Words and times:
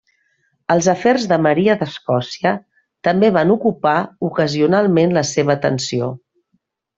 Els 0.75 0.85
afers 0.93 1.27
de 1.31 1.37
Maria 1.47 1.75
d'Escòcia 1.81 2.53
també 3.09 3.29
van 3.37 3.53
ocupar 3.59 3.93
ocasionalment 4.31 5.15
la 5.19 5.25
seva 5.35 5.57
atenció. 5.61 6.11